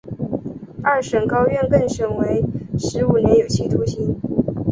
[0.81, 2.43] 二审高院更审为
[2.79, 4.19] 十五年有期徒刑。